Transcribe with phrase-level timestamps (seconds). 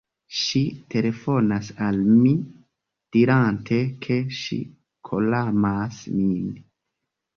[0.35, 0.59] Ŝi
[0.93, 2.31] telefonas al mi
[3.17, 4.59] dirante ke ŝi
[5.11, 6.53] koramas min